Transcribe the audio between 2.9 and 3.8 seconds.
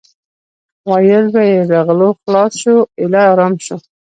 ایله ارام شو.